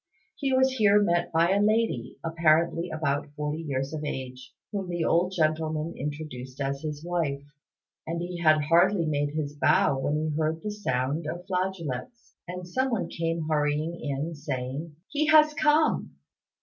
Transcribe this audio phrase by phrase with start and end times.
[0.35, 5.05] He was here met by a lady, apparently about forty years of age, whom the
[5.05, 7.43] old gentleman introduced as his wife;
[8.07, 12.67] and he had hardly made his bow when he heard the sound of flageolets, and
[12.67, 16.15] someone came hurrying in, saying, "He has come!"